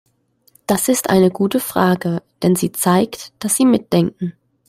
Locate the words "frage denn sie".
1.59-2.71